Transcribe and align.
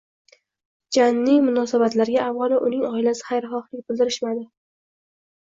Janning 0.95 1.43
munosabatlariga 1.49 2.23
avvalo 2.31 2.59
uning 2.69 2.87
oilasi 2.91 3.27
xayrixohlik 3.29 3.87
bildirishmadi 3.93 4.43